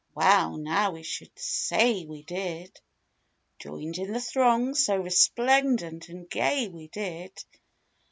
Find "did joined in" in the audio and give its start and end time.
2.23-4.13